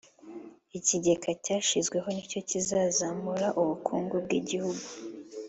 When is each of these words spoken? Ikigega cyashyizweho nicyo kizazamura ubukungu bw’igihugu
Ikigega 0.77 1.31
cyashyizweho 1.43 2.07
nicyo 2.15 2.39
kizazamura 2.49 3.47
ubukungu 3.61 4.15
bw’igihugu 4.23 4.85